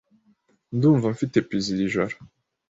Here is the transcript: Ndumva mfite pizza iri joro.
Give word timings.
Ndumva 0.75 1.07
mfite 1.15 1.37
pizza 1.47 1.69
iri 1.73 1.91
joro. 1.93 2.15